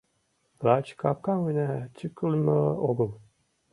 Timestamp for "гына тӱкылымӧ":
1.47-2.57